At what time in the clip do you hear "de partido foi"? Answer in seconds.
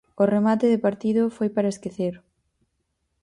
0.69-1.49